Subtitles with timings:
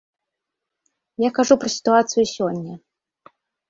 [1.27, 2.73] Я кажу пра сітуацыю сёння.